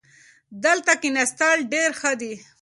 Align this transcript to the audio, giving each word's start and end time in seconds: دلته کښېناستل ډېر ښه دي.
دلته 0.63 0.93
کښېناستل 1.01 1.57
ډېر 1.73 1.89
ښه 1.99 2.11
دي. 2.21 2.33